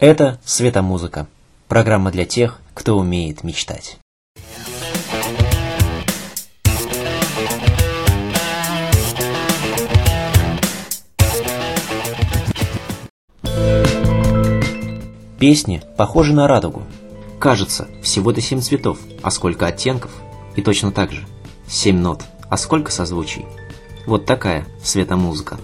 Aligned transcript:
Это 0.00 0.38
«Светомузыка»– 0.44 1.26
программа 1.66 2.12
для 2.12 2.24
тех, 2.24 2.60
кто 2.72 2.96
умеет 2.96 3.42
мечтать. 3.42 3.98
Песни 15.40 15.82
похожи 15.96 16.32
на 16.32 16.46
радугу. 16.46 16.84
Кажется, 17.40 17.88
всего-то 18.00 18.40
семь 18.40 18.60
цветов, 18.60 19.00
а 19.24 19.32
сколько 19.32 19.66
оттенков? 19.66 20.12
И 20.54 20.62
точно 20.62 20.92
так 20.92 21.10
же. 21.10 21.26
Семь 21.66 21.98
нот, 21.98 22.22
а 22.48 22.56
сколько 22.56 22.92
созвучий? 22.92 23.46
Вот 24.06 24.26
такая 24.26 24.64
светомузыка. 24.80 25.58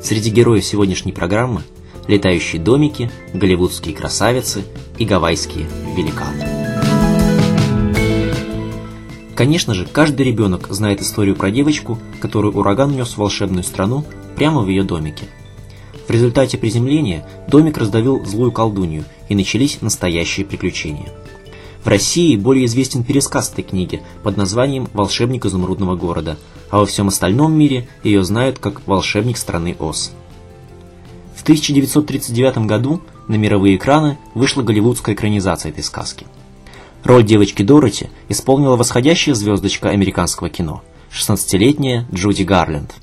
Среди 0.00 0.30
героев 0.30 0.64
сегодняшней 0.64 1.10
программы– 1.10 1.62
летающие 2.08 2.60
домики, 2.60 3.10
голливудские 3.32 3.94
красавицы 3.94 4.64
и 4.98 5.04
гавайские 5.04 5.66
великаны. 5.96 6.46
Конечно 9.34 9.74
же, 9.74 9.86
каждый 9.86 10.26
ребенок 10.26 10.68
знает 10.70 11.02
историю 11.02 11.34
про 11.34 11.50
девочку, 11.50 11.98
которую 12.20 12.54
ураган 12.54 12.92
нес 12.92 13.14
в 13.14 13.18
волшебную 13.18 13.64
страну 13.64 14.04
прямо 14.36 14.62
в 14.62 14.68
ее 14.68 14.84
домике. 14.84 15.24
В 16.06 16.10
результате 16.10 16.58
приземления 16.58 17.26
домик 17.48 17.78
раздавил 17.78 18.24
злую 18.24 18.52
колдунью, 18.52 19.04
и 19.28 19.34
начались 19.34 19.80
настоящие 19.80 20.46
приключения. 20.46 21.08
В 21.82 21.88
России 21.88 22.36
более 22.36 22.64
известен 22.64 23.04
пересказ 23.04 23.50
этой 23.52 23.62
книги 23.62 24.02
под 24.22 24.36
названием 24.36 24.88
«Волшебник 24.94 25.44
изумрудного 25.44 25.96
города», 25.96 26.38
а 26.70 26.78
во 26.78 26.86
всем 26.86 27.08
остальном 27.08 27.52
мире 27.52 27.86
ее 28.02 28.24
знают 28.24 28.58
как 28.58 28.86
«Волшебник 28.86 29.36
страны 29.36 29.76
Оз». 29.78 30.12
В 31.44 31.46
1939 31.46 32.56
году 32.66 33.02
на 33.28 33.34
мировые 33.34 33.76
экраны 33.76 34.16
вышла 34.32 34.62
голливудская 34.62 35.14
экранизация 35.14 35.72
этой 35.72 35.84
сказки. 35.84 36.26
Роль 37.02 37.22
девочки 37.22 37.62
Дороти 37.62 38.08
исполнила 38.30 38.76
восходящая 38.76 39.34
звездочка 39.34 39.90
американского 39.90 40.48
кино, 40.48 40.82
16-летняя 41.12 42.06
Джуди 42.10 42.44
Гарленд. 42.44 42.94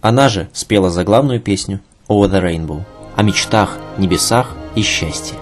Она 0.00 0.30
же 0.30 0.48
спела 0.54 0.88
заглавную 0.88 1.38
песню 1.38 1.80
«Over 2.08 2.30
the 2.30 2.42
Rainbow» 2.42 2.84
о 3.14 3.22
мечтах, 3.22 3.76
небесах 3.98 4.56
и 4.74 4.80
счастье. 4.80 5.36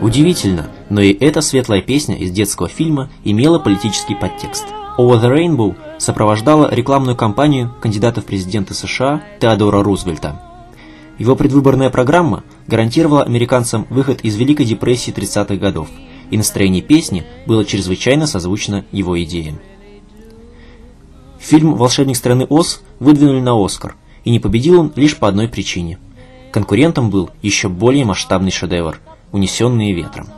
Удивительно, 0.00 0.68
но 0.90 1.00
и 1.00 1.12
эта 1.12 1.40
светлая 1.40 1.80
песня 1.80 2.16
из 2.16 2.30
детского 2.30 2.68
фильма 2.68 3.10
имела 3.24 3.58
политический 3.58 4.14
подтекст. 4.14 4.66
Over 4.98 5.20
the 5.20 5.32
Rainbow 5.34 5.74
сопровождала 5.98 6.72
рекламную 6.72 7.16
кампанию 7.16 7.72
кандидата 7.80 8.20
в 8.20 8.26
президенты 8.26 8.74
США 8.74 9.22
Теодора 9.40 9.82
Рузвельта. 9.82 10.40
Его 11.18 11.36
предвыборная 11.36 11.90
программа 11.90 12.44
гарантировала 12.66 13.22
американцам 13.22 13.86
выход 13.88 14.20
из 14.22 14.36
Великой 14.36 14.66
депрессии 14.66 15.12
30-х 15.12 15.56
годов, 15.56 15.88
и 16.30 16.36
настроение 16.36 16.82
песни 16.82 17.24
было 17.46 17.64
чрезвычайно 17.64 18.26
созвучно 18.26 18.84
его 18.92 19.20
идеям. 19.22 19.58
Фильм 21.38 21.74
«Волшебник 21.74 22.16
страны 22.16 22.46
Оз» 22.48 22.82
выдвинули 23.00 23.40
на 23.40 23.62
Оскар, 23.62 23.96
и 24.24 24.30
не 24.30 24.40
победил 24.40 24.80
он 24.80 24.92
лишь 24.96 25.16
по 25.16 25.28
одной 25.28 25.48
причине. 25.48 25.98
Конкурентом 26.54 27.10
был 27.10 27.30
еще 27.42 27.68
более 27.68 28.04
масштабный 28.04 28.52
шедевр– 28.52 29.00
унесенные 29.32 29.92
ветром. 29.92 30.28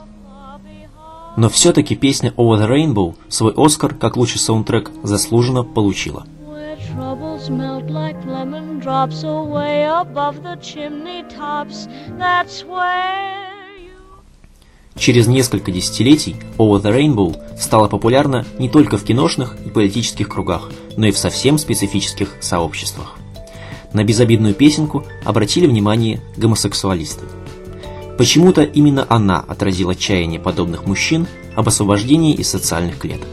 Но 1.37 1.51
все-таки 1.51 1.95
песня 1.95 2.33
Over 2.39 2.63
the 2.63 2.71
Rainbow 2.71 3.15
свой 3.29 3.53
Оскар 3.55 3.93
как 3.93 4.17
лучший 4.17 4.41
саундтрек 4.41 4.91
заслуженно 5.03 5.63
получила. 5.63 6.25
Через 14.95 15.27
несколько 15.27 15.71
десятилетий 15.71 16.37
Over 16.57 16.81
the 16.81 16.97
Rainbow 16.97 17.59
стала 17.59 17.89
популярна 17.89 18.47
не 18.59 18.71
только 18.71 18.97
в 18.97 19.05
киношных 19.05 19.59
и 19.67 19.69
политических 19.69 20.31
кругах, 20.31 20.71
но 20.97 21.09
и 21.09 21.11
в 21.11 21.19
совсем 21.19 21.59
специфических 21.59 22.37
сообществах. 22.41 23.19
На 23.97 24.05
безобидную 24.05 24.53
песенку 24.53 25.07
обратили 25.25 25.67
внимание 25.67 26.21
гомосексуалисты. 26.37 27.25
Почему-то 28.19 28.63
именно 28.63 29.07
она 29.09 29.43
отразила 29.49 29.95
чаяние 29.95 30.39
подобных 30.39 30.85
мужчин 30.85 31.27
об 31.55 31.69
освобождении 31.69 32.35
из 32.35 32.47
социальных 32.47 32.99
клеток. 32.99 33.31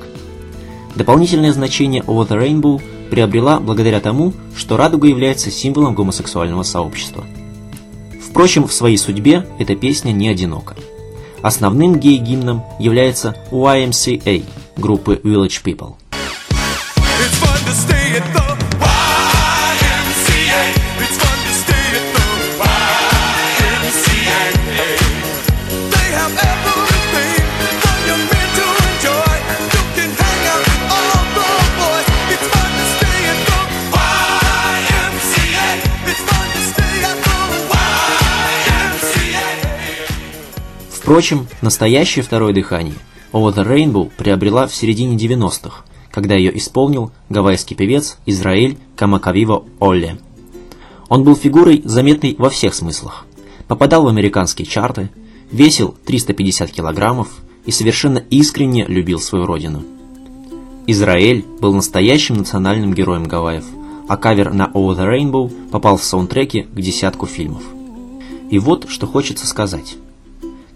Дополнительное 0.96 1.52
значение 1.52 2.02
Over 2.04 2.30
the 2.30 2.42
Rainbow 2.42 2.82
приобрела 3.10 3.60
благодаря 3.60 4.00
тому, 4.00 4.32
что 4.56 4.78
радуга 4.78 5.10
является 5.10 5.52
символом 5.52 5.96
гомосексуального 5.96 6.64
сообщества. 6.64 7.26
Впрочем, 8.26 8.66
в 8.66 8.72
своей 8.72 8.96
судьбе 8.96 9.46
эта 9.60 9.76
песня 9.76 10.14
не 10.14 10.30
одинока. 10.30 10.78
Основным 11.42 12.00
гей-гимном 12.00 12.64
является 12.80 13.36
YMCA 13.52 14.46
группы 14.78 15.20
Village 15.26 15.62
People. 15.62 15.96
Впрочем, 41.14 41.46
настоящее 41.62 42.24
второе 42.24 42.56
дыхание 42.56 42.96
Over 43.34 43.54
the 43.54 43.68
Rainbow 43.68 44.12
приобрела 44.18 44.66
в 44.66 44.74
середине 44.74 45.16
90-х, 45.16 45.84
когда 46.10 46.34
ее 46.34 46.58
исполнил 46.58 47.12
гавайский 47.30 47.76
певец 47.76 48.18
Израиль 48.26 48.80
Камакавиво 48.96 49.64
Олле. 49.80 50.18
Он 51.10 51.24
был 51.24 51.36
фигурой, 51.36 51.84
заметной 51.86 52.34
во 52.40 52.50
всех 52.50 52.74
смыслах. 52.74 53.28
Попадал 53.68 54.06
в 54.06 54.08
американские 54.08 54.66
чарты, 54.66 55.12
весил 55.52 55.96
350 56.04 56.72
килограммов 56.72 57.28
и 57.68 57.70
совершенно 57.70 58.18
искренне 58.18 58.84
любил 58.88 59.20
свою 59.20 59.46
родину. 59.46 59.84
Израиль 60.88 61.46
был 61.60 61.76
настоящим 61.76 62.38
национальным 62.38 62.96
героем 62.96 63.26
Гавайев, 63.26 63.66
а 64.08 64.18
кавер 64.18 64.52
на 64.52 64.64
Over 64.74 64.98
the 64.98 65.08
Rainbow 65.08 65.70
попал 65.70 65.98
в 65.98 66.04
саундтреки 66.04 66.64
к 66.64 66.82
десятку 66.82 67.28
фильмов. 67.28 67.62
И 68.50 68.58
вот 68.58 68.90
что 68.90 69.06
хочется 69.06 69.46
сказать. 69.46 69.96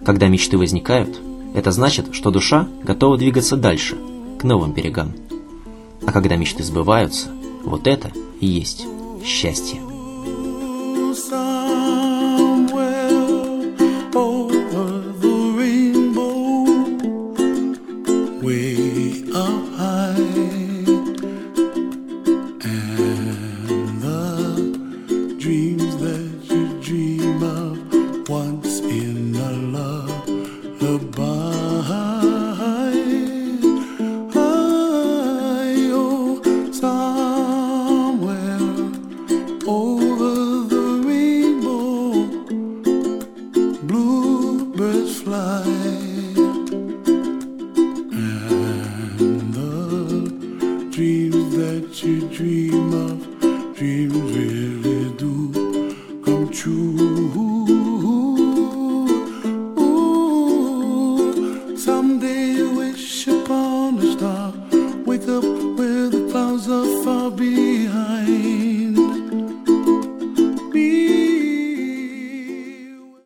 Когда 0.08 0.30
мечты 0.30 0.58
возникают, 0.58 1.20
это 1.54 1.72
значит, 1.72 2.16
что 2.16 2.32
душа 2.32 2.66
готова 2.82 3.18
двигаться 3.18 3.58
дальше, 3.58 3.98
к 4.40 4.46
новым 4.46 4.72
берегам. 4.72 5.12
А 6.06 6.14
когда 6.14 6.38
мечты 6.38 6.64
сбываются, 6.64 7.28
вот 7.66 7.88
это 7.88 8.14
и 8.40 8.46
есть 8.46 8.86
счастье. 9.26 9.82
That 51.58 52.04
you 52.04 52.28
dream 52.30 52.94
of, 52.94 53.76
dreams 53.76 54.14
really 54.14 55.12
do 55.18 55.52
come 56.24 56.50
true. 56.52 57.47